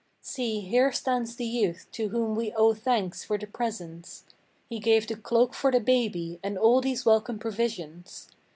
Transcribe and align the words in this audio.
See, 0.23 0.61
here 0.61 0.91
stands 0.91 1.35
the 1.35 1.45
youth 1.45 1.87
to 1.91 2.09
whom 2.09 2.33
we 2.33 2.51
owe 2.53 2.73
thanks 2.73 3.23
for 3.23 3.37
the 3.37 3.45
presents. 3.45 4.23
He 4.67 4.79
gave 4.79 5.05
the 5.05 5.15
cloak 5.15 5.53
for 5.53 5.71
the 5.71 5.79
baby, 5.79 6.39
and 6.43 6.57
all 6.57 6.81
these 6.81 7.05
welcome 7.05 7.37
provisions. 7.37 8.27